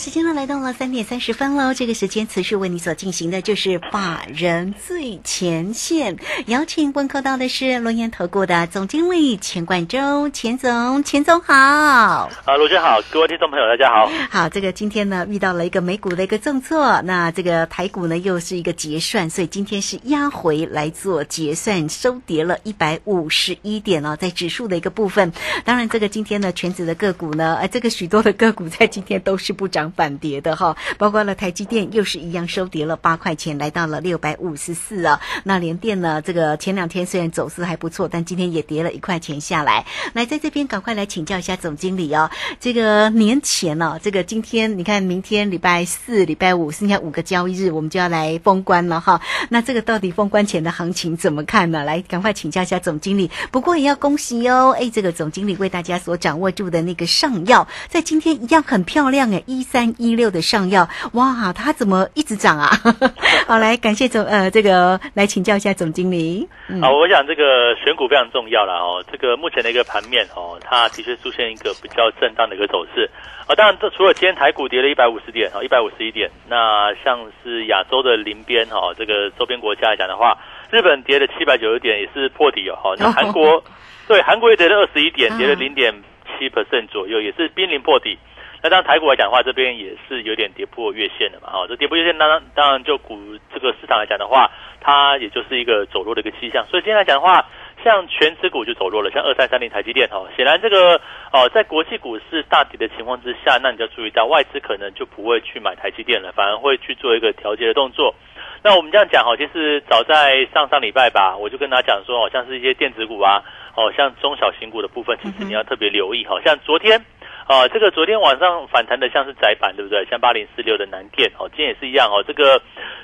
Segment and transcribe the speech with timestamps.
[0.00, 6.16] 时间呢来到了三点三十分喽，这个时间持续为你所进行的就是法人最前线，
[6.46, 11.52] 邀请问候到的是龙岩投顾的总经理钱冠洲，钱总，钱总好。
[11.54, 14.10] 啊，罗姐好，各位听众朋友大家好。
[14.30, 25.30] 好，这个今天呢遇到了一个美股的一个重挫，那这个台股呢又是一个结算，所以今天是压回来做结算，收跌了一百五十一点哦，在指数的一个部分。
[25.66, 29.89] 当然，这个今天呢全指的个股呢，呃，这个许多的个股在今天都是不涨。
[29.92, 35.20] 反跌的哈，包括了台积电又是一样收跌了八块钱，来到了六百五十四啊。
[35.44, 36.22] 那联电呢？
[36.22, 39.86] 这个前两天虽然走势还不错，但今天也跌了一块钱下来。
[40.12, 42.30] 来，在这边赶快来请教一下总经理哦。
[42.60, 49.20] 这个年前呢，这个今天你看，明天礼拜四、礼拜五剩下五个交易日，我们就要来封关了哈。
[49.48, 51.82] 那这个到底封关前的行情怎么看呢？
[51.84, 53.30] 来，赶快请教一下总经理。
[53.50, 59.79] 不过也要恭喜哦，哎，这个总经理为大家所掌握住的那个上药，在今天一样很漂亮哎，一三。
[59.80, 62.68] 三一六的上药，哇，它怎么一直涨啊？
[63.48, 66.46] 好，来感谢总呃，这个来请教一下总经理。
[66.82, 69.02] 好，我想这个选股非常重要了哦。
[69.10, 73.08] 这个目前的一个盘面哦，它的确出现一个比较震荡的一个走势
[73.46, 73.56] 啊。
[73.56, 80.36] 当然，这除了今天台股跌了一百五十点哦，一百五十一点，那像是亚洲的邻边哈，这个周边国家来讲的话，
[80.70, 82.76] 日本跌了七百九十点，也是破底哦。
[82.76, 83.64] 好，那韩国
[84.06, 85.90] 对韩国也跌了二十一点，跌了零点
[86.36, 88.18] 七 percent 左右，也是濒临破底。
[88.62, 93.18] 那当然，台股来讲的话，这边也是有点跌破月线的嘛，哈，这跌破月线，当然当然就股
[93.54, 96.66] 这个市场来讲的话，它也就是一个走弱的一个迹象。
[96.66, 97.46] 所以今天来讲的话，
[97.82, 101.00] 像全指股就走弱了，像二三三零台积电，哈，显然这个
[101.32, 108.14] 哦，在国际股市大跌的情况之下，那你就要注意到外资可能就不会去买台积电了，反而会去做一个调节的动作。
[108.62, 113.42] 那我们这样讲，哈，其实早在上上礼拜吧，我就跟大家讲说，好像是一些电子股啊，
[113.74, 117.02] 哦，像中小型股的部分，其实你要特别留意，好像昨天。
[117.50, 120.04] 啊，这个昨天晚上反弹的像是窄板，对不对？
[120.04, 122.22] 像八零四六的南电，哦，今天也是一样哦。
[122.24, 122.62] 这个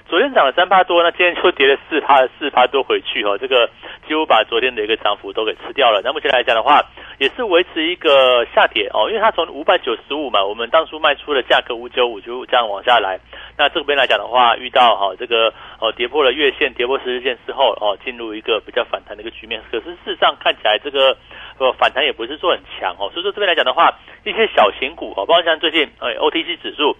[0.08, 3.36] 昨天涨了三趴多，那今天就跌了四趴，四趴多回去哦。
[3.36, 3.68] 这个
[4.06, 6.00] 几乎把昨天的一个涨幅都给吃掉了。
[6.04, 6.80] 那目前来讲的话，
[7.18, 13.18] 也是维持一个下跌哦，因为它从五百九十五嘛，我们当初卖出的价格五九五就这样往下来。
[13.58, 19.60] 那这边来讲的话，遇到哈这个哦跌破了月线，跌破十日线之后哦，进入一个比较反弹的一个局面。
[19.72, 21.16] 可是事实上看起来这个
[21.58, 23.92] 呃反弹也不是说很强哦，所以说这边来讲的话，
[24.22, 26.97] 一些小型股哦，包括像最近呃 OTC 指数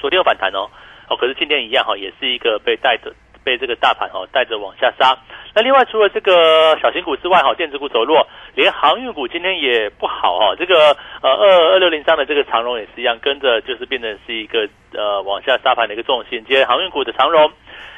[0.00, 0.68] 昨天有反弹哦，
[1.08, 3.12] 哦可是今天一样哈，也是一个被带着
[3.44, 5.16] 被这个大盘哦带着往下杀。
[5.54, 10.54] 那另外除了这个小型股之外哈，电子股走弱，连航运股今天也不好哈。
[10.58, 16.44] 这个呃二二六零三的这个长荣也是一样，跟着就是变成是一个呃往下杀盘的一个重心。
[16.44, 17.50] 接航运股的长荣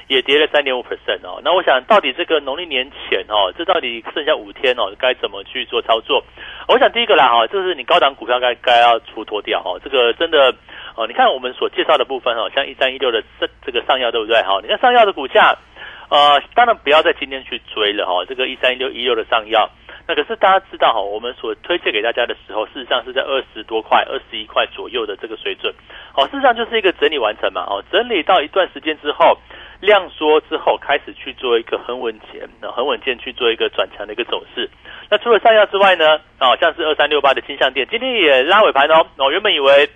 [0.08, 1.41] 也跌了三点五 percent 哦。
[1.44, 6.24] 那我想到底这个农历年前哦，这到底剩下五天哦，该怎么去做操作？
[6.66, 9.78] 我想第一个啦哈，就是你高档股票该该要出脱掉哈。
[9.84, 10.52] 这个真的
[10.97, 14.58] 哦，你看我们所介绍的部分哦，像一三一六的这这个上药对不对哈？
[14.62, 15.56] 你看上药的股价。
[16.10, 19.68] 呃，当然不要在今天去追了哈，这个一三一六一六的上药，
[20.06, 25.70] 那可是大家知道哈，我们所推荐给大家的时候，事实上是在二十多块、二十一块左右的这个水准，
[26.14, 29.36] 好，事实上就是一个整理完成嘛，哦，整理到一段时间之后，
[29.81, 34.69] 量缩之后，开始去做一个很稳健、很稳健去做一个转强的一个走势。
[35.11, 39.89] 那除了上药之外呢，哦，像是二三六八的金项店，今天也拉尾盘哦，哦，原本以为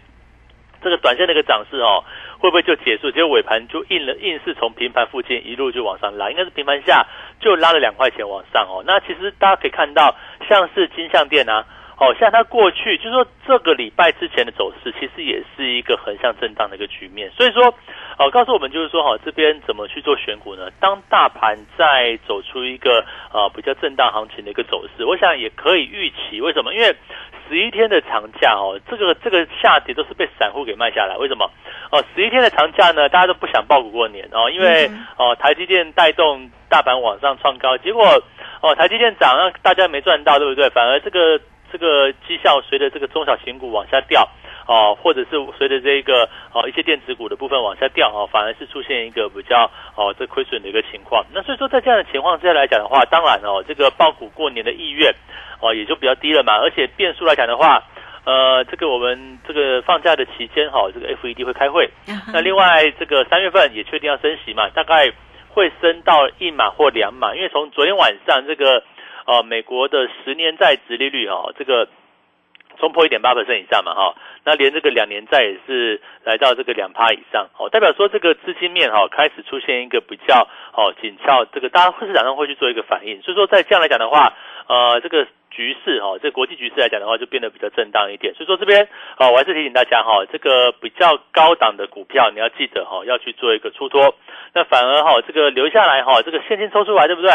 [0.82, 2.04] 这个短线的一个涨势哦。
[2.43, 3.09] 会不会就结束？
[3.12, 7.06] 结果尾盘就硬了，硬是从平盘附近一路就往上拉，应该是平盘下
[7.38, 8.82] 就拉了两块钱往上哦。
[8.84, 10.12] 那其实大家可以看到，
[10.49, 11.64] 像是金项店啊，
[11.98, 17.30] 哦，像它过去就是说这个礼拜之前的走势，其实也是一个横向震荡的一个局面。
[17.30, 17.72] 所以说，
[18.19, 20.69] 哦，告诉我们就是说，哈，这边怎么去做选股呢？
[20.81, 26.40] 当大盘在走出一个呃比较震荡行情的一个走势，我想也可以预期。
[26.40, 26.75] 为什么？
[26.75, 26.96] 因为
[27.49, 31.16] 十一天的长假哦，这个这个下跌都是被散户给卖下来。
[31.16, 31.49] 为什么？
[31.90, 38.02] 哦，十一天的长假呢，大家都不想报股过年哦，因为哦台积电带动大盘往上创高，结果
[38.61, 40.69] 哦台积电涨，让大家没赚到，对不对？
[40.70, 41.38] 反而这个
[41.72, 44.28] 这个绩效随着这个中小型股往下掉
[44.69, 51.24] 哦，或者是随着这个哦一些电子股的部分往下掉哦，反而是出现一个比较哦这亏损的一个情况。
[51.32, 55.12] 那所以说在这样的情况之下来讲的话，当然哦这个报股过年的意愿
[55.60, 57.82] 哦也就比较低了嘛，而且变数来讲的话。
[58.25, 61.90] 呃，这个我们这个放假的期间哈，这个 FED 会开会。
[62.32, 65.10] 那另外这个三月份也确定要升息嘛，大概
[65.48, 68.84] 会升到一码或两码，因为从昨天晚上这个
[69.26, 71.88] 呃美国的十年债殖利率哦，这个
[72.78, 84.32] 冲破一点八百分以上嘛哈，那连这个两年债也是来到这个两趴以上哦，代表说这个资金面哈开始出现一个比较哦紧俏，这个大家市场上会去做一个反应，所以说在这样来讲的话，
[84.68, 85.26] 呃这个。
[85.54, 88.32] 局势哈，这国际局势来讲的话，就变得比较震荡一点。
[88.32, 94.14] 所以说这边啊，我还是提醒大家哈，这个比较高档的股票，你要记得哈，要去做一个出脱。
[94.54, 97.30] 那反而哈，这个留下来哈，这个现金抽出来，对不对？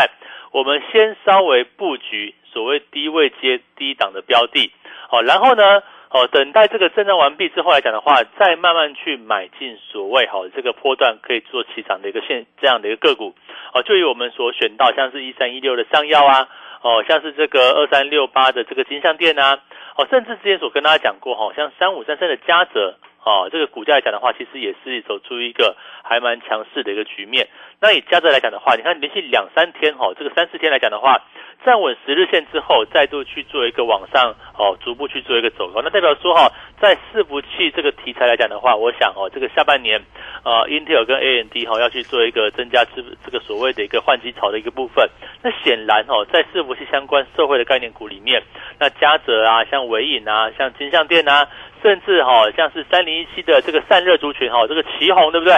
[0.51, 4.71] 我们先稍微布局所谓低位接低档的标的，
[5.11, 13.35] 好，然后呢，哦，等待这个震荡完毕之后来讲的话，再慢慢去买进所谓好这个波段可以做起涨的一个现这样的一个个股。
[13.73, 16.47] 哦，就以我们所选到像是一三一六的上药啊。
[16.79, 19.59] 哦，像是这个二三六八的这个金相店啊，
[19.97, 22.95] 哦，甚至之前所跟大家讲过哈，像三五三三的嘉泽，
[23.25, 27.47] 哦，这个股价来讲的话，其实也是走出一个还蛮强势的一个局面。
[27.79, 31.21] 那以嘉泽来讲的话，你看连续两三天哈，这个三四天来讲的话，
[31.63, 36.51] 站稳十日线之后，再度去做一个往上哦，逐步去做一个走高，那代表说哈，
[36.81, 40.01] 在伺服器这个题材来讲的话，我想哦，这个下半年。
[40.43, 45.09] 呃，Intel 跟 AMD 哈要去做一个增加这这个所谓的一个换机潮的一个部分。
[45.43, 48.41] 那显然哦，在伺服器相关社会的概念股里面，
[48.79, 51.49] 那嘉泽啊，像伟影啊，像金相电啊，
[51.83, 55.53] 甚至哈像是三零一七的这个散热族群哈，这个旗宏对不对？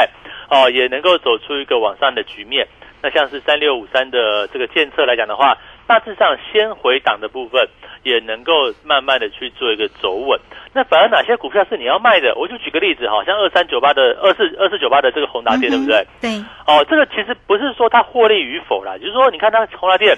[0.50, 2.68] 哦，也能够走出一个往上的局面。
[3.02, 5.58] 那像是三六五三的这个建测来讲的话。
[5.88, 7.68] 大致上，先回档的部分
[8.04, 10.40] 也能够慢慢的去做一个走稳。
[10.72, 12.36] 那反而哪些股票是你要卖的？
[12.36, 16.06] 我就举个例子，好像二三九八的二四二四九八的这个宏达电，对不对？
[16.22, 16.30] 对。
[16.68, 20.16] 哦，这个其实不是说它获利与否啦，就是说，你看它宏达电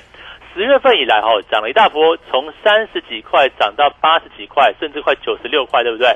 [0.54, 6.14] 十月份以来，哈，涨了一大波，从三十几块涨到八十几块，甚至快九十六块，对不对？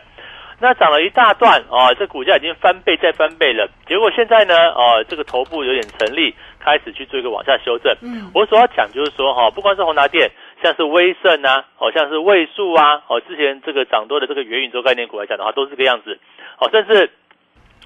[0.66, 3.70] 那涨了一大段啊，这股价已经翻倍再翻倍了。
[3.88, 7.96] 结果现在呢，啊，这个头部有点成立，开始去做一个往下修正。
[8.02, 10.32] 嗯，我所要讲就是说哈，不光是宏达电，
[10.64, 16.18] 像是威盛啊，好像是位数啊，哦，之前这个涨多的这个元宇宙概念股来讲的话，都是这个样子。
[16.58, 17.12] 哦，甚至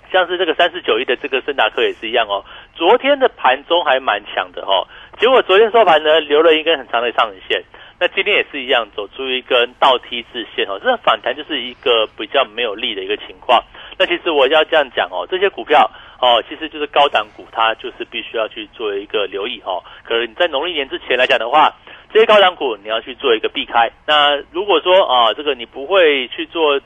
[0.09, 2.45] 像是这个三四九一的这个森达克也是一样哦。
[2.75, 4.87] 昨天的盘中还蛮强的哦，
[5.19, 7.61] 结果昨天收盘呢，留了一根很长的上影线。
[8.01, 13.61] 那今天也是一样，走出一根倒梯字线哦，这反弹就是一个比较没有力的一个情况。
[13.97, 15.91] 那其实我要这样讲哦，这些股票
[16.21, 19.83] 哦，其实就是高档股，它就是必须要去做一个留意哦。
[20.03, 21.75] 可能你在农历年之前来讲的话，
[22.13, 23.91] 这些高档股你要去做一个避开。
[24.07, 26.79] 那如果说啊，这个你不会去做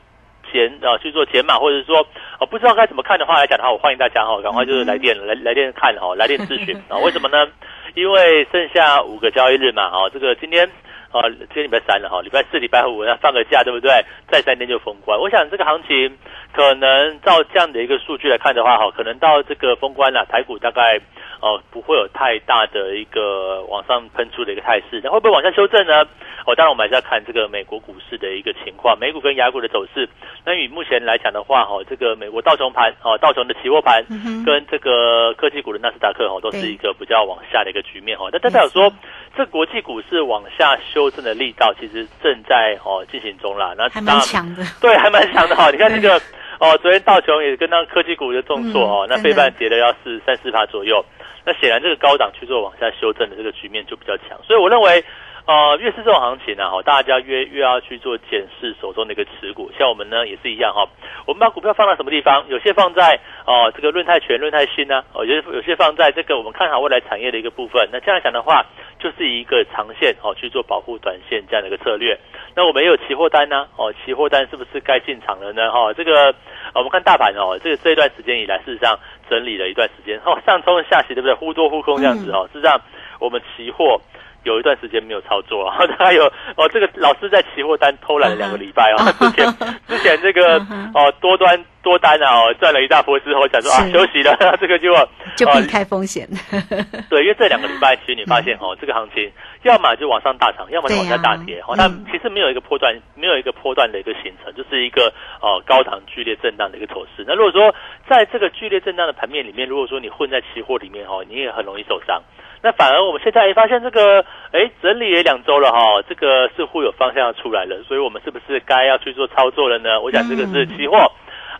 [0.52, 2.04] 减啊，去做减码，或者是说
[2.40, 6.98] 哦不知道该怎么看的话来讲的话，我欢迎大家哈，赶快就是来电来来电看哦，来电咨询啊。
[7.06, 7.46] 为什么呢？
[7.94, 10.68] 因为剩下五个交易日嘛，哦，这个今天。
[11.14, 13.88] 哦，今天礼拜三了哈，礼拜四、礼拜五要放个假，对不对？
[14.26, 15.16] 再三天就封关。
[15.16, 16.18] 我想这个行情
[16.52, 20.98] 可能照这样的一个数据来看的话，哈，可能到这个封关了，台股大概
[21.40, 25.00] 哦不会有太大的一个往上喷出的一个态势。
[25.04, 26.02] 那会不会往下修正呢？
[26.46, 30.08] 哦，当然我们还是要看这个美国股市的一个情况，美股跟亚股的走势。
[30.44, 34.04] 那以目前来讲的话，哈，这个美国道琼盘，哦，道琼的期货盘
[34.44, 38.28] 跟这个科技股的纳斯达克，哈，都是一个比较往下的一个局面，哈。
[38.32, 38.92] 但代表说。
[39.36, 43.74] 这国际股市往下修正的力道，其实正在哦进行中啦。
[43.76, 45.70] 那还蛮强的， 对，还蛮强的哈。
[45.70, 46.20] 你看这个
[46.60, 51.04] 哦，昨天道琼也跟那科技股的重挫哦，那费半跌了要是三四趴左右。
[51.44, 55.04] 那显然这个高档去做往下修正的这个局面就比较强，所以我认为。
[55.46, 59.70] 呃，越是这种行情呢，哈，大家越越要去做检视手中的一个持股。
[59.78, 60.88] 像我们呢也是一样哈，
[61.26, 62.46] 我们把股票放在什么地方？
[62.48, 67.86] 有些放在哦这个润泰全、润泰新呢，哦有些有些放在这个我们看好未来产业的一个部分。
[67.92, 68.64] 那这样讲的话，
[68.98, 72.18] 就是一个长线哦去做保护短线这样的一个策略。
[72.56, 75.70] 那我们也有期货单呢，哦期货单是不是该进场了呢？
[75.70, 76.34] 哈，这个
[76.74, 78.98] 我们看大盘哦，这个这一段时间以来，事实上
[79.28, 81.34] 整理了一段时间，哦上冲下洗，对不对？
[81.34, 82.80] 忽多忽空这样子哦，事实上
[83.20, 84.00] 我们期货。
[84.44, 86.24] 有一段时间没有操作啊， 大概有
[86.56, 88.96] 哦，这个老师在期货单偷懒了两个礼拜哦。
[89.20, 89.52] 之前
[89.88, 90.58] 之前这个
[90.94, 94.92] 哦多端多单啊，哦赚了一大波之后，想说啊休息了， 这个就
[95.36, 96.26] 就避开风险。
[97.08, 99.30] 对，因为这两个礼拜其实你发现哦，这个行情
[99.62, 101.76] 要么就往上大涨，要么就往下大跌哦。
[101.76, 107.24] 它其实没有一个波段，没有一个波段的一个形成，就是一个哦高档剧烈震荡的一个走势。
[107.28, 107.74] 那如果说
[108.08, 112.22] 在这个剧烈震荡的盘面里面，如果说你混在期货里面哦，你也很容易受伤。
[112.62, 120.00] 那反而我们现在也发现这个，哎，整理也两周了哈，这个似乎有方向要出来了，所以我们是不是该要去做操作了呢？
[120.00, 120.96] 我想这个是期货，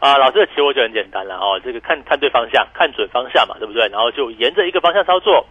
[0.00, 3.88] 啊，老师的期货就很简单了哦，这个看看对方向，看准方向嘛，对不对？
[3.88, 5.46] 然后就沿着一个方向操作。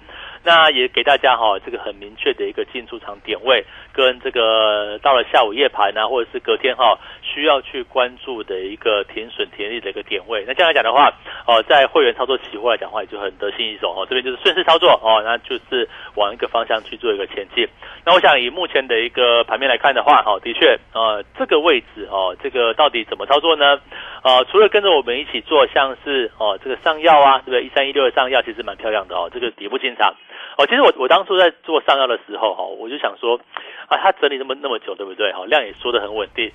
[0.45, 6.99] 那也给大家哈这个很明确的一个进出场点位，跟这个到了下午夜盘呢，或者是隔天哈
[7.33, 10.43] 需要去关注的一个停损停利的一个点位。
[10.47, 11.11] 那这样来讲的话，
[11.47, 14.05] 哦，在会员操作期货来讲的话，也就很得心应手哦。
[14.07, 17.67] 这边就是顺势操作哦，那就是往一个方向去做一个前进。
[18.05, 23.79] 那我想以目前的一个盘面来看的话，哦，的确，呃，这个位置哦，这个到底怎么操作呢？
[24.23, 27.63] 呃，除了跟着我们一起做，像是哦这个上药啊，对不对？
[27.63, 30.13] 一三一六的上药其实蛮漂亮的哦，这个底部进场。
[30.57, 33.39] 哦，其实我我当初在做上药的时候哈，我就想说，
[33.87, 35.33] 啊，它整理那么那么久，对不对？
[35.33, 36.51] 哈，量也说的很稳定，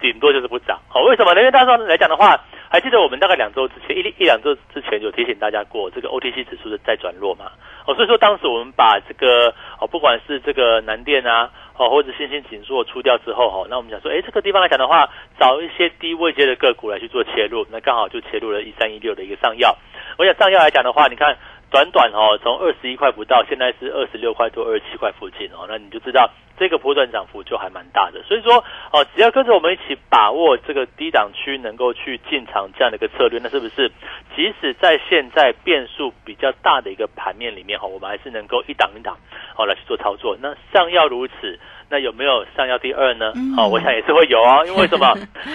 [0.00, 0.78] 顶多就是不涨。
[0.88, 1.34] 好，为什么？
[1.34, 7.52] 因为大时来讲的话，还记得我们大概两周之前，一一两周之前有提醒大家过，这个 OTC 指数的在转弱嘛。
[7.86, 19.76] 哦，所以说当时我们把这个哦，不管是这个南电啊，哦或者新兴紧缩出掉之后哈，那我们想说，哎，这个地方来讲的话，找一些低位阶的个股来去做切入，那刚好就切入了一三一六的一个上药。
[20.16, 21.36] 而且上药来讲的话，你看。
[21.70, 28.22] 短短哦，从二十一块不到，现在是二十六块多、二十七块附近哦，那你就知道这个波段涨幅就还蛮大的。
[28.24, 33.88] 所以说哦，只要跟着我们一起把握这个低档区，能够去进场这样的一个策略，那是不是
[34.34, 39.16] 即使在现在变数比较大的一个盘面里面哈，我们还是能够一档一档
[39.54, 40.36] 好来去做操作？
[40.40, 41.58] 那尚要如此。
[41.90, 43.32] 那有没有上要第二呢？
[43.58, 45.12] 哦，我想也是会有啊， 因为什么？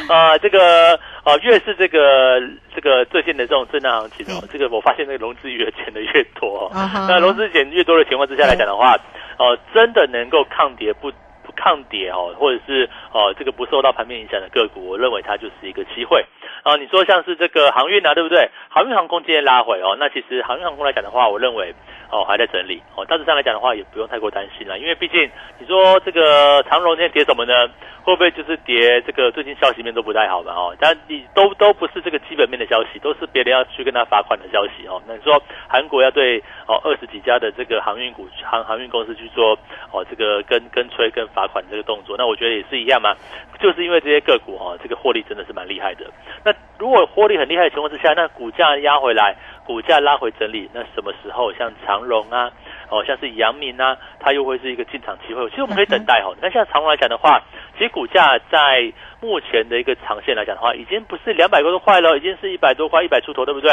[0.10, 2.42] 呃， 这个呃，越是这个
[2.76, 6.70] 这个最近的这种震荡行情哦，这个我发现那个融资余额减的越多，
[7.08, 8.96] 那融资减越多的情况之下来讲的话，
[9.40, 11.10] 哦，真的能够抗跌不
[11.56, 16.26] 抗跌哦，或者是哦这个不受到盘面影响的个股，我认为它就是一个机会。
[16.64, 18.50] 啊，你说像是这个航运啊，对不对？
[18.70, 21.74] 航运航空今天拉回哦，那其实航运航空来讲的话，我认为。
[22.12, 23.04] 哦，还在整理哦。
[23.04, 27.68] 大致上来讲的话，也不用太过担心了，因为毕竟你说这个长荣今天跌什么呢？
[28.04, 30.54] 会不会就是跌这个最近消息面都不太好嘛？
[30.54, 35.02] 哦，但你都都不是这个基本面的消息，都是别人要去跟他罚款的消息哦。
[35.08, 36.38] 那你说韩国要对
[36.68, 39.58] 哦二十几家的这个航运股航航运公司去做
[39.92, 43.14] 哦这个跟跟催跟罚款这个动作，那我觉得也是一样嘛。
[43.60, 46.06] 就是因为这些个股哈，这个获利真的是蛮厉害的。
[46.46, 49.36] 那如果获利很厉害的情况之下，那股价压回来。
[49.66, 52.52] 股价拉回整理，那什么时候像长荣啊，
[52.88, 55.50] 哦，像是阳明啊，它又会是一个进场机会？
[55.50, 56.32] 其实我们可以等待哈。
[56.40, 57.42] 那像长荣来讲的话，
[57.76, 63.72] 其实股价在目前的一个长线来讲的话，已经不是两百多块了，已经是一百多块、一百出头，对不对？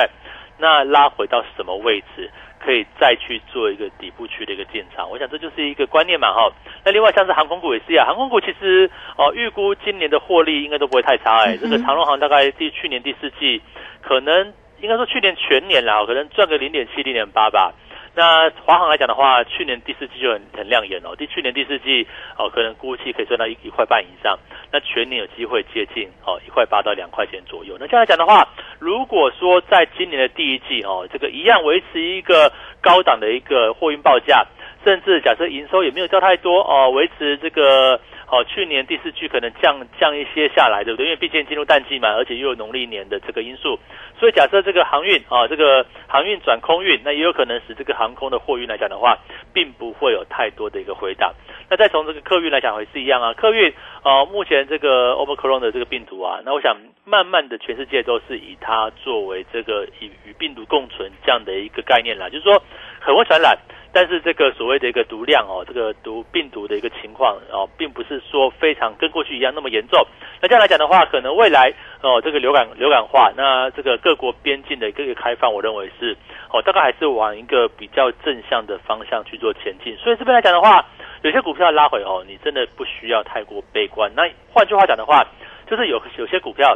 [0.57, 2.31] 那拉回到什么位置
[2.64, 5.09] 可以再去做一个底部区的一个建仓？
[5.11, 6.50] 我想这就是一个观念嘛哈。
[6.85, 8.88] 那另外像是航空股也是一样，航空股其实
[9.19, 11.57] 哦，预估今年的获利应该都不会太差哎。
[11.57, 13.61] 这个长荣航大概第去年第四季
[14.00, 14.52] 可能。
[14.83, 17.73] 应该说去年全年啦，可能赚个零点七、零点八吧。
[18.14, 21.16] 那华航来讲的话，去年第四季就很很亮眼哦。
[21.16, 24.38] 第去年第四季哦，可能估计可以赚到一一块半以上。
[24.71, 27.76] 那全年有机会接近哦一块八到两块钱左右。
[27.81, 28.47] 那这样来讲的话，
[28.78, 32.52] 如果说在今年的第一季哦，这个一样维持一个
[32.83, 34.45] 高档的一个货运报价，
[34.85, 38.00] 甚至假设营收也没有掉太多哦，维持这个。
[38.33, 41.05] 哦，去年第四季可能降降一些下来，对不对？
[41.05, 43.79] 因为毕竟进入淡季嘛，而且又有农历年的这个因素，
[44.19, 49.19] 所以假设这个航运啊，这个航运转空运，那也有可能使这个航空的货运来讲的话，
[49.53, 51.35] 并不会有太多的一个回档。
[51.69, 53.71] 那再从这个客运来讲也是一样啊，客运
[54.03, 56.75] 哦，目前这个 Omicron 的这个病毒啊，那我想
[57.05, 62.62] 慢慢的全世界都是以它作为这个与与病毒共存这样的一个概念啦，就是说
[63.02, 63.59] 很会传染。
[63.94, 70.02] 但是这个所谓的一个毒量哦，这个毒病毒的一个情况哦，并不是说非常跟过去一样那么严重。
[70.40, 76.16] 那这样来讲的话，可能未来哦，这个流感流感化，那这个各国边境的一个开放，我认为是
[76.50, 79.94] 哦，大概还是往一个比较正向的方向去做前进。
[79.99, 80.82] 所以这边来讲的话，
[81.21, 84.11] 有些股票拉回哦，你真的不需要太过悲观。
[84.16, 84.23] 那
[84.54, 85.23] 换句话讲的话，
[85.68, 86.75] 就是有有些股票。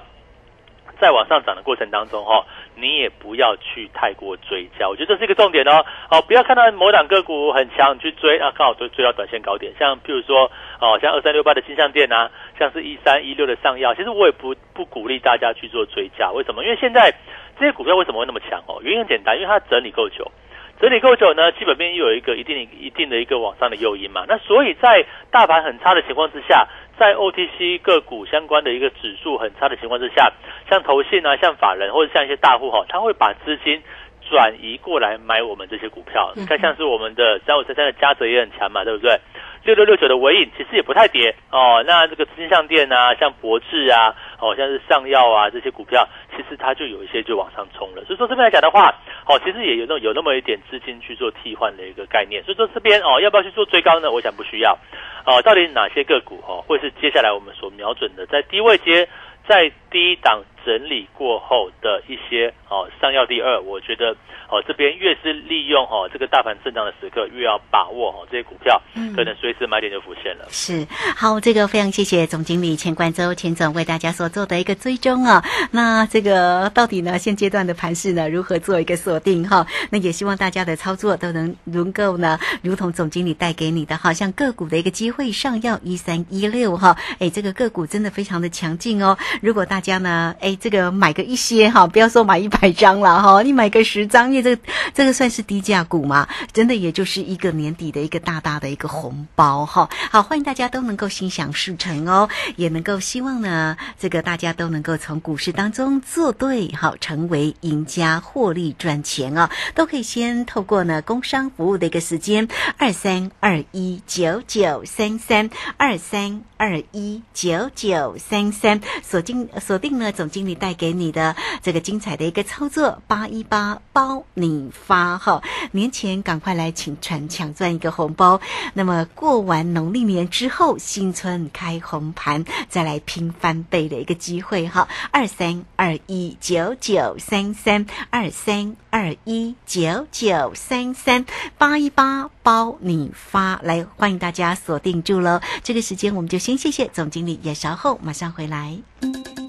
[1.00, 5.84] 在往上涨的过程当中，哈，你也不要去太过追加，我觉得这是一个重点哦。
[6.10, 9.72] 哦，不要看到某档个股很强，你去追啊，刚好追追到短线高点。
[9.78, 10.50] 像譬如说，
[10.80, 16.30] 哦，像二三六八的金象店啊，像是一三一六的上药，其实我也不不鼓励大家去做追加。
[16.32, 16.64] 为什么？
[16.64, 17.12] 因为现在
[17.58, 18.62] 这些股票为什么会那么强？
[18.66, 20.30] 哦，原因很简单，因为它整理够久。
[20.80, 24.24] 整理够久呢，基本面又有一个一定一定的一个往上的诱因嘛。
[24.28, 26.66] 那所以在大盘很差的情况之下。
[26.98, 30.32] 在 OTC 个股相关的一个指数很差的情况之下，
[30.70, 33.82] 像投信啊、像法人或者像一些大户哈，他会把资金
[34.28, 36.32] 转移过来买我们这些股票。
[36.36, 39.18] 你看，像是我们的三五三三的嘉泽也很强嘛，对不对？
[39.64, 41.82] 六六六九的尾影其实也不太跌哦。
[41.84, 48.04] 那这个资金项店啊，像博智啊，哦，像是上药啊这些股票，其实它就有一些就往上冲了。
[48.04, 48.94] 所以说这边来讲的话，
[49.26, 52.44] 哦，其实也有那有那么一点资金去做替换的一个概念。
[52.44, 54.08] 所以说这边哦，要不要去做追高呢？
[54.10, 54.78] 我想不需要。
[55.24, 59.08] 哦，到底哪些个股哦，会是接下来我们所瞄准的，在低位接，
[59.48, 64.10] 在低档整理过后的一些哦上药第二，我觉得
[64.50, 68.82] 哦这边越是利用哦这个大盘震荡的时刻，越要把握哦这些股票，
[69.14, 70.44] 可能随时买点就浮现了。
[70.50, 70.84] 是
[71.16, 75.44] 好，这个非常谢谢总经理钱冠周钱总为大家所做的一个追踪啊。
[75.70, 79.64] 那这个到底呢，现阶段的盘势呢，如何做一个锁定哈？
[79.90, 89.16] 那也希望大家的操作都能能够呢，如同总经理带给你的，好像个股的一个机会上药一三一六哈，哎，这个个股真的非常的强劲哦。
[89.40, 94.62] 如果大家呢，哎，这个买个一些哈，不要说买一百张了哈，你买个十张，因为这个
[94.94, 99.88] 这个算是低价股嘛，真的也就是一个年底的一个大大的一个红包哈。
[100.10, 112.48] 好，欢迎大家都能够心想事成哦，也能够希望呢，这个大家都能够从股市当中做对，好，成为赢家，获利赚钱啊，都可以先透过呢工商服务的一个时间，
[112.78, 128.40] 二三二一九九三三二三二一九九三三，锁定锁定呢总经理带给你的这个精彩的一个操作，八一八包你发哈，年前赶快来请船抢赚一个红包，
[128.74, 141.24] 那么过完农历年之后，新春开红盘，再来拼翻倍的一个机会哈，二三二一九九三三二三二一九九三三
[141.58, 145.40] 八一八包你发，来欢迎大家锁定住喽。
[145.62, 148.76] 这个时间我们就先谢谢总经理，也稍后马上回来。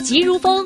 [0.04, 0.66] 急如风，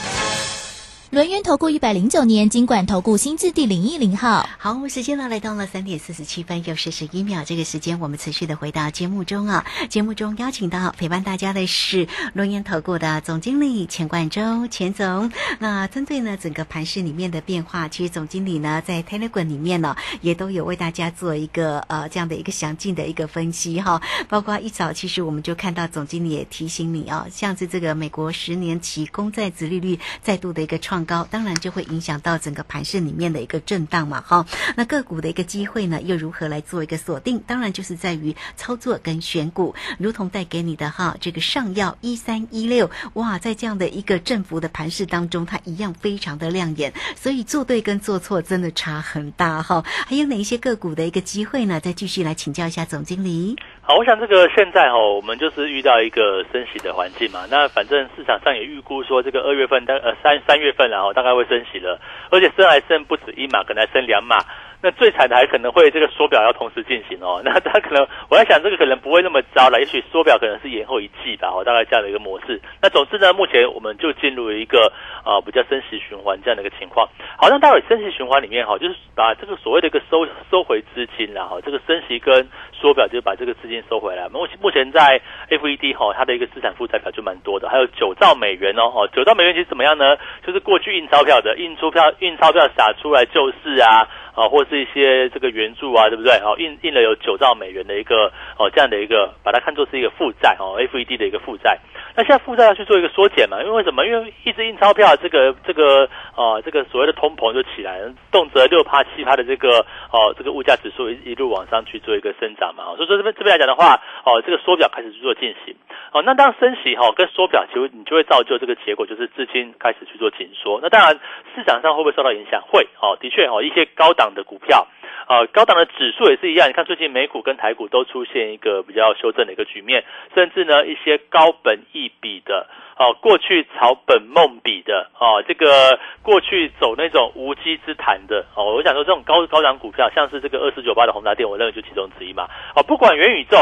[1.11, 4.47] 轮源投顾一百零九年经管投顾新字第零一零号。
[4.57, 9.65] 好，我们时间呢来到了三点四十七分又四十一秒，这个时间我们持续的回到节目中啊。
[9.89, 15.29] 节目中邀请到陪伴大家的是轮源投顾的总经理钱冠洲钱总。
[15.59, 24.01] 那针对呢整个盘市里面的变化，其实总经理呢在 Telegram 里面呢也都有为大家做一个呃这样的一个详尽的一个分析哈。
[24.29, 34.45] 包括一早其实我们就看到总经理也提醒你啊，像是这个美国十年期公债殖利率再度的一个创高，当然就会影响到整个盘市里面的一个震荡嘛哈。
[34.75, 37.39] 那个股的一个机会呢，又如何来做一个锁定？
[37.47, 46.93] 当然就是在于操作跟选股，如同带给你的哈这个上药一三一六，哇，在这样的一个振幅的盘势当中，它一样非常的亮眼。
[47.15, 49.83] 所以做对跟做错真的差很大哈。
[49.85, 51.79] 还有哪一些个股的一个机会呢？
[51.79, 53.55] 再继续来请教一下总经理。
[53.81, 57.45] 好，我想这个现在哦，我们就是遇到一个升息的环境嘛。
[57.49, 61.99] 那反正市场上也预估说，这个二月份大呃三三月份然后大概会升息了，
[62.29, 64.37] 而且升还升不止一码，可能还升两码。
[64.81, 67.41] 那最惨的还可能会这个缩表要同时进行哦。
[67.45, 72.59] 那他可能我在想，这个可能不会那么糟了，也许缩表可能是延后一季吧，哦，大概这样的一个模式。
[72.81, 74.91] 那总之呢，目前我们就进入一个
[75.23, 77.07] 啊比较升息循环这样的一个情况。
[77.37, 84.27] 好，那待会升息循环里面哈，就是把这个所谓的一个收收回资金，然后这个升息跟缩表就把这个资金收回来。
[84.29, 90.17] 目目前在 FED 哈，它的一个资产负债表就蛮多的，还有九兆美元哦，哦，九兆美元其实怎么样呢？
[90.45, 94.07] 就是过去印钞票的，印出票印钞票撒出来就是啊。
[94.33, 96.31] 啊，或是一些这个援助啊，对不对？
[96.39, 101.77] 哦，印印了有九兆美元的一个哦，这样的一个，把它看作是一个负债哦，FED 的一个负债。
[102.15, 103.59] 那现在负债要去做一个缩减嘛？
[103.61, 104.05] 因为为什么？
[104.05, 107.99] 因为一直印钞票，这个这个哦，这个所谓的通膨就起来，
[108.31, 112.85] 动辄六趴七趴的这个哦，这个物价指数一一路往上去做一个生长嘛。
[112.95, 115.75] 所以说这边这边来讲的话，哦，这个缩表开始去做进行。
[116.13, 120.79] 哦，那当升息哈跟缩表，其实你就会造就这个结果，就是资金开始去做紧缩。
[120.81, 121.17] 那当然
[121.55, 122.61] 市场上会不会受到影响？
[122.69, 124.13] 会哦，的确哦，一些高。
[124.21, 124.87] 档的股票。
[125.27, 130.03] 啊，高档的指数也是一样，你看最近美股跟台股都出现一个比较修正的一个局面，
[130.35, 143.57] 甚至呢一些高本一比的，哦，过去炒本梦比的，哦，这个过去走那种无稽之谈的，哦，我想说这种高高档股票，像是这个二四九八的宏达电，我认为就其中之一嘛，哦，不管元宇宙。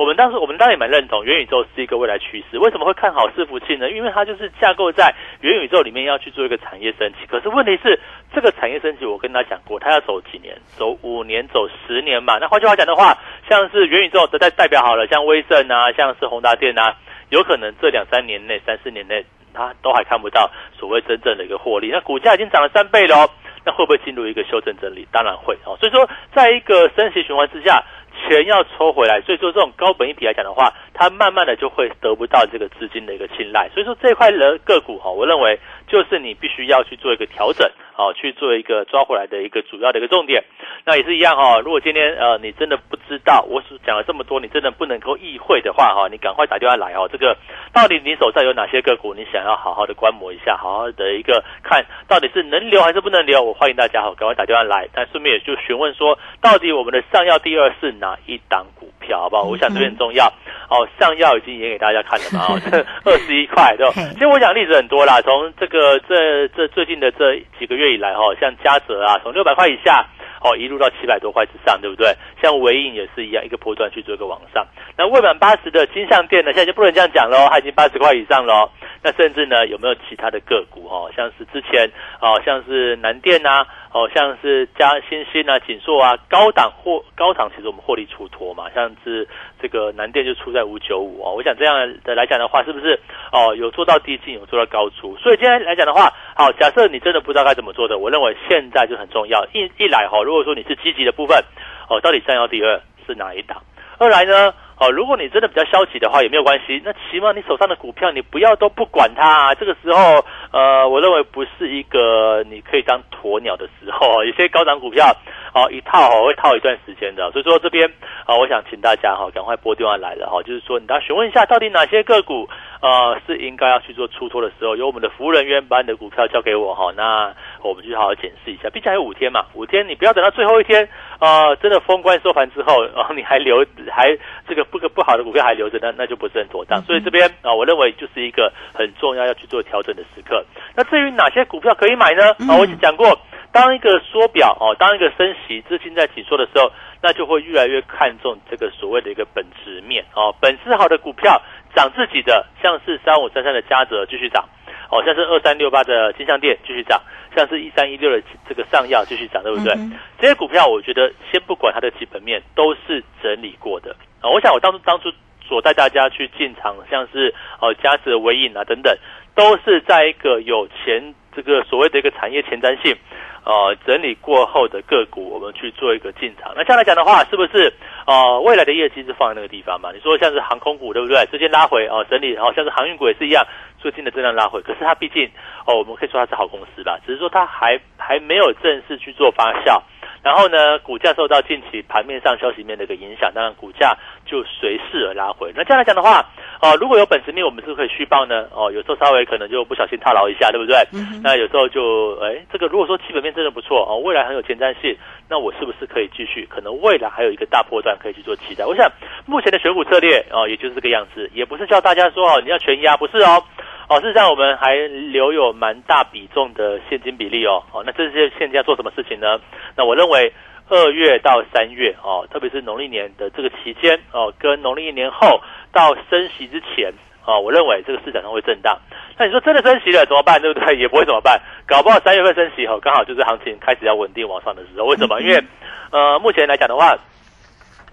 [0.00, 2.58] 我们当时，我们当然也蛮认同元宇宙是一个未来趋势。
[2.58, 3.90] 为什么会看好伺服器呢？
[3.90, 7.26] 因为它就是架构在元宇宙里面要去做一个产业升级。
[7.28, 8.00] 可是问题是，
[8.34, 10.56] 这个产业升级，我跟他讲过，它要走几年？
[10.70, 11.46] 走五年？
[11.48, 12.38] 走十年嘛？
[12.40, 13.14] 那换句话讲的话，
[13.46, 16.96] 像是元宇宙的代代表好了，像威盛啊，像是宏达电啊，
[17.28, 21.90] 有可能这两三年内、三四年内，它都还看不到所谓真正的一个获利。
[21.92, 23.28] 那股价已经涨了三倍了，
[23.66, 25.06] 那会不会进入一个修正整理？
[25.12, 25.76] 当然会哦。
[25.78, 27.84] 所以说，在一个升息循环之下。
[28.28, 33.68] 钱要抽回来，所以说这种高本一比来讲的话，它慢慢的就会得不到这个资金的一个青睐。
[33.72, 35.58] 所以说这块的个股哈，我认为
[35.90, 40.44] 就是你必须要去做一个调整，哦，去做一个抓回来的一个主要的一个重点。
[40.86, 47.08] 那也是一样哈，如果今天呃你真的不知道我所讲了这么多，你真的不能够意会的话哈，你赶快打电话来哦。
[47.10, 47.36] 这个
[47.72, 53.42] 到底你手上有哪些个股，你想要好好的观摩一下，好好的一个看到底是能留还是不能留？
[53.42, 54.88] 我欢迎大家哈，赶快打电话来。
[54.94, 59.42] 但顺便也就询问说，到底我们的上药第二是哪一档股票，好不好？
[59.42, 60.26] 我想这边很重要
[60.68, 60.86] 哦。
[60.98, 62.60] 上药已经演给大家看了嘛，
[63.04, 63.92] 二十一块对吧？
[64.14, 70.06] 其实我讲例子很多啦，从这个这这最近的这几个月以来哈，像嘉泽啊，从六百块以下。
[70.42, 72.16] 哦，一路到七百多块之上，对不对？
[72.40, 74.66] 像维影也是一样，一个波段去做一个往上。
[74.96, 78.70] 那未满八十的金像店呢，现在就不能这样讲喽，它已经八十块以上喽。
[79.02, 81.12] 那甚至呢，有没有其他的个股哦？
[81.14, 81.86] 像是之前
[82.22, 88.70] 哦，像是南电呐，哦，像是嘉新兴啊、锦硕啊，高档或高档，其实我们获利出脱嘛。
[88.72, 89.26] 像是
[89.60, 91.34] 这个南电就出在五九五哦。
[91.34, 91.74] 我想这样
[92.04, 92.98] 的来讲的话，是不是
[93.32, 95.16] 哦有做到低进，有做到高出？
[95.16, 99.44] 所以今天来讲的话，好，假设你真的不知道该怎么做的，我认为现在就很重要。
[99.52, 101.42] 一一来哈，如果说你是积极的部分，
[101.88, 103.60] 哦，到底三幺第二是哪一档？
[103.98, 104.54] 二来呢？
[104.80, 106.80] 哦，如果你真的比较消极的话，也没有关系。
[106.82, 109.54] 那起码你手上的股票，你不要都不管它。
[109.56, 114.24] 这个时候，呃，我认为不是一个你可以当鸵鸟的时候。
[114.24, 115.14] 有些高档股票，
[115.54, 117.30] 哦，一套哦会套一段时间的。
[117.32, 117.86] 所以说这边
[118.24, 122.48] 啊，我想请大家哈，赶快拨电话来了哈，就是说你要询问一下，到底哪些个股
[122.80, 126.92] 呃是应该要去做出脱的时候，由我们的服务人员把你的股票交给我哈。
[126.96, 134.16] 那我们就好好检视一下，毕竟还有五天嘛，五天你不要等到最后一天啊，真的封关收盘之后，然后你还留还
[134.48, 134.64] 这个。
[134.70, 136.80] 不个不好的股票还留着那，那就不是很妥当。
[136.82, 140.44] 所以这边啊，我认为就是一个很重要要去做调整的时刻。
[140.76, 142.30] 那至于哪些股票可以买呢？
[142.46, 143.18] 啊，我已经讲过，
[143.50, 146.70] 当一个缩表哦，当一个升息资金在紧缩的时候，
[147.02, 151.40] 那就会越来越看重这个所谓的一个本质面哦，本质好的股票
[151.74, 154.44] 涨自己的，像是三五三三的嘉泽继续涨，
[154.90, 157.00] 哦，像是二三六八的金相店继续涨。
[157.32, 159.72] 像是一三一六的这个上药继续涨，对不对？
[160.18, 164.28] 这些股票我觉得先不管它的基本面，都是整理过的啊。
[164.28, 165.12] 我想我当初当初
[165.46, 168.92] 所带大家去进场，像是哦嘉泽、微影啊等等，
[169.36, 172.96] 都是在一个有前这个所谓的一个产业前瞻性，
[173.44, 176.52] 呃整理过后的个股，我们去做一个进场。
[176.56, 177.72] 那这样来讲的话，是不是
[178.06, 179.90] 呃未来的业绩是放在那个地方嘛？
[179.92, 181.24] 你说像是航空股，对不对？
[181.30, 183.44] 最近拉回哦整理，然后像是航运股也是一样。
[183.80, 185.24] 最近的震量拉回，可是它毕竟
[185.64, 189.80] 哦，我们可以说它是好公司吧，只是说它还还没有正式去做发酵，
[190.22, 195.50] 然后呢，股价受到近期盘面上消息面的一个影响，当然股价就随势而拉回。
[195.56, 196.20] 那这样来讲的话，
[196.60, 198.46] 哦，如果有本事面，我们是不是可以续报呢？
[198.52, 200.76] 哦，有时候稍微可能就不小心套牢一下，对不对？
[201.22, 204.96] 那有时候就哎，这个如果说基本面真的不错哦，未来很有前瞻性，
[205.28, 206.46] 那我是不是可以继续？
[206.50, 208.64] 可能未来还有一个大波段可以去做期待。
[208.64, 208.90] 我想
[209.26, 213.42] 目前的选股策略哦，也就是这个样子，也不是叫大家说哦，你要全压，不是哦。
[213.88, 217.62] 哦，事实上我们还留有蛮大比重的现金比例哦。
[217.72, 219.40] 哦，那这些现金要做什么事情呢？
[219.76, 220.32] 那我认为
[220.68, 225.40] 二月到三月哦，特别是农历年的这个期间哦，跟农历年后
[225.72, 226.92] 到升息之前
[227.26, 228.78] 哦，我认为这个市场上会震荡。
[229.16, 230.40] 那你说真的升息了怎么办？
[230.40, 230.76] 对不对？
[230.76, 231.40] 也不会怎么办？
[231.66, 234.86] 搞不好三月份升息后，刚好就是行情开始要稳定往上的时候。
[234.86, 235.20] 为什么？
[235.20, 235.42] 因为
[235.90, 236.96] 呃，目前来讲的话，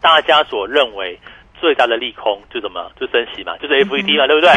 [0.01, 1.19] 大家所认为。
[1.59, 2.91] 最大的利空就什么？
[2.99, 4.51] 就升息嘛，就是 F E D 嘛，对不对？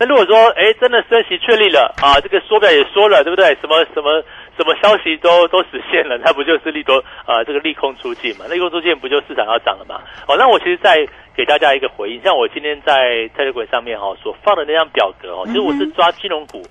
[0.00, 3.54] 那如果说，哎，真的升息确立了啊，这个缩表也说了，对不对？
[3.60, 4.24] 什么什么
[4.56, 7.44] 什么消息都 都实现了，那不就是利多啊？
[7.44, 8.46] 这个利空出尽嘛？
[8.46, 10.00] 利空出尽不就市场要涨了嘛？
[10.26, 16.62] 哦，那我其实再给大家一个回应，像我今天在 Telegram 上面哈所放的那张表格哦，其实我是抓金融股，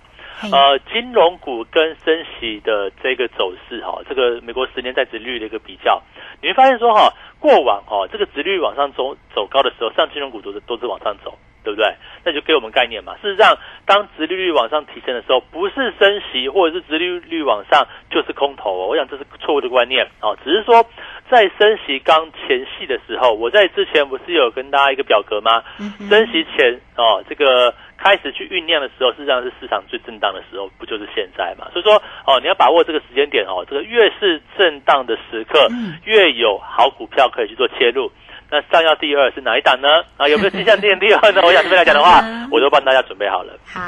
[0.51, 6.01] 呃，金融股跟升息的这个走势哈，这个美国十年在值率的一个比较，
[6.41, 7.13] 你会发现说哈。
[7.37, 11.93] 过往哦，这个值率往上走走高的时候，上金融股都是都是往上走对不对？
[12.23, 13.15] 那就给我们概念嘛。
[13.21, 18.87] 事实上，当殖利率往上提升的时候，不是升息或者是殖利率往上就是空头哦。
[18.87, 20.37] 我想这是错误的观念哦。
[20.43, 20.85] 只是说
[21.29, 25.63] 在升息刚前戏的时候，我在之前不是有跟大家一个表格吗？
[26.07, 27.73] 升息前哦，这个。
[27.97, 31.65] 开始去酝酿的时候，事实上是市场最震荡的时候，不就是现在嘛？
[31.71, 31.95] 所以说，
[32.27, 35.69] 哦，你要把握这个时间点哦，这个越是震荡的时刻，
[36.03, 38.11] 越有好股票可以去做切入。
[38.51, 39.87] 那上药第二是哪一档呢？
[40.17, 41.41] 啊，有没有迹象店第二呢？
[41.45, 43.53] 我想这边来讲的话，我都帮大家准备好了。
[43.65, 43.81] 好，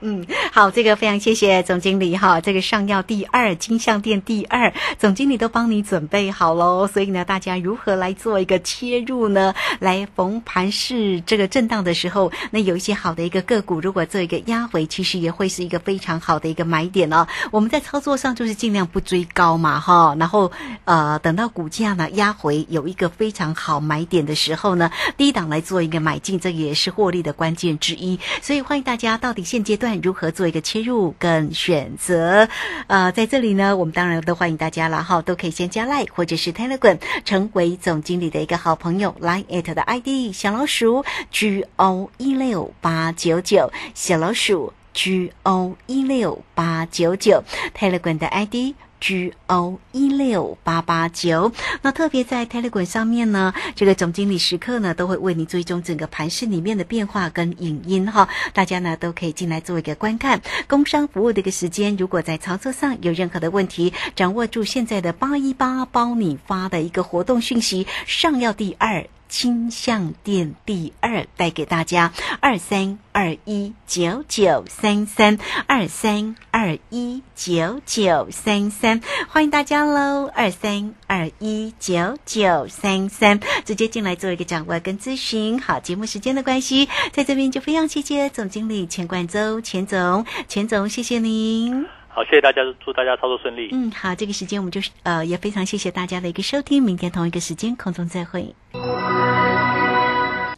[0.00, 2.40] 嗯，好，这个非常谢谢总经理哈。
[2.40, 6.86] 这个上药第二，金项店第二，总经理都帮你准备好喽。
[6.86, 9.54] 所以呢，大家如何来做一个切入呢？
[9.80, 17.26] 来逢盘市这个震荡的时候，那有一些好的一个个股，如果做一个压回，其实也会是一个非常好的一个买点哦。
[17.50, 20.52] 我们在操作上就是尽量不追高嘛哈，然后
[20.84, 23.79] 呃，等到股价呢压回有一个非常好。
[23.80, 28.18] 买点的时候呢，低档来做一个买进，这也是获利的关键之一。
[28.42, 32.48] 所以欢迎大家到底现阶段如何做一个切入跟选择？
[32.86, 39.14] 呃，在这里呢，我们当然都欢迎大家了哈，都可以先加 Line 或者是 Telegram，成为总经理的一个好朋友。
[39.20, 47.42] Line at 的 ID 小老鼠 G O 一六八九九，小老鼠 G O 一六八九九
[47.76, 48.74] ，Telegram 的 ID。
[49.00, 51.50] G O 一六八八九，
[51.82, 60.40] 那特别在 Telegram 上面呢，这个总经理时刻呢都会为你追踪整个盘市里面的变化跟影音哈，大家呢都可以进来做一个观看。
[60.68, 69.06] 工商服务的一个时间，如果在操作上有任何的问题，掌握住现在的八一八包你发的一个活动讯息，上要第二。
[69.30, 80.26] 金项店第二带给大家二三二一九九三三二三二一九九三三，欢迎大家喽！
[80.26, 85.60] 二三二一九九三三，直接进来做一个掌握跟咨询。
[85.60, 91.99] 好，节目时间的关系，在这边就非常谢谢总经理钱冠周钱总，钱总谢谢您。
[92.20, 93.70] 好，谢谢大家，祝大家操作顺利。
[93.72, 98.54] 嗯，好，这个时间我们就是呃，也非常谢谢大家的一个收听，明天同一个时间空中再会。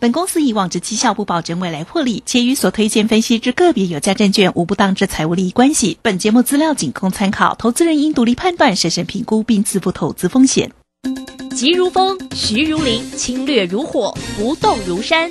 [0.01, 5.99] 本公司以往之绩效不保证未来获利，且与所推荐分析之个别有价证券无不当之财务利益关系。
[6.03, 10.73] 本节目资料仅供参考，投资人应独立判断、审慎评估并自负投资风险。
[11.55, 15.31] 急如风，徐如林，侵略如火，不动如山。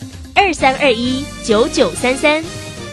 [0.43, 2.43] 二三二一九九三三，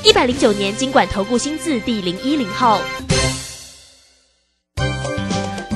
[0.05, 2.79] 一百零九年经管投顾新字第零一零号。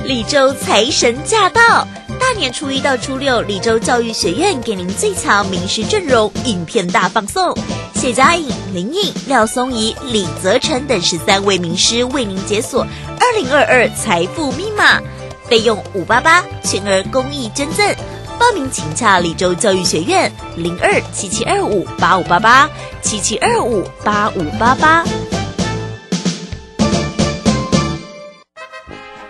[0.04, 1.88] 李州财神驾到！
[2.20, 7.56] 大年初一到初六，李州教育学院给您最强名师阵容，影片大放送。
[7.94, 12.87] 谢佳颖、林颖、廖松怡、李泽成等十三位名师为您解锁
[13.18, 15.00] 二零二二财富密码，
[15.48, 17.96] 费用五八八，全额公益捐赠。
[18.38, 22.68] 报名请洽李州教育学院零二七七二五八五八八
[23.01, 25.05] 七七二五八五八八。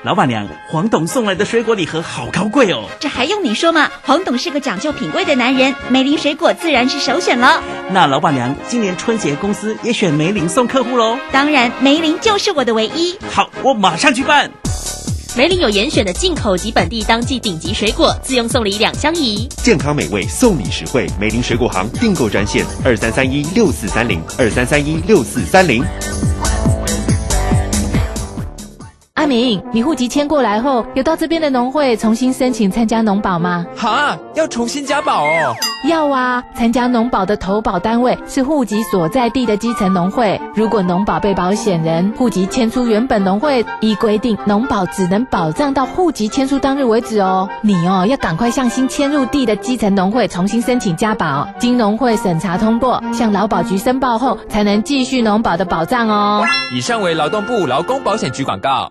[0.05, 2.87] 老板娘，黄董送来的水果礼盒好高贵哦！
[2.99, 3.89] 这还用你说吗？
[4.03, 7.63] 黄董是个讲究品味的男人，梅林水果自然是首选了。
[7.91, 11.17] 那老板娘，今年春节公司也选梅林送客户喽？
[11.31, 13.17] 当然，梅林就是我的唯一。
[13.31, 14.51] 好，我马上去办。
[15.35, 21.07] 梅林有严选的进口及本地当季顶级水果，自用送礼两相宜，健康美味，送礼实惠。
[21.19, 25.83] 梅林水果行订购专线：二三三一六四三零二三三一六四三零。
[29.15, 33.65] 阿明，你户籍迁过来后，有到这边的农会重新申请参加农保吗？
[33.75, 35.57] 哈，要重新加保哦。
[35.85, 40.41] 要啊，参加农保的投保单位是户籍所在地的基层农会。
[40.55, 47.49] 如果农保被保险人户籍迁出原本农会，依规定，农保只能保障到户籍迁出当日为止哦。
[47.63, 56.45] 你哦，要赶快向新迁入地的基层农会重新申请加保，经农会审查通过，向劳保局申报后，才能继续农保的保障哦。
[56.73, 58.91] 以上为劳动部劳工保险局广告。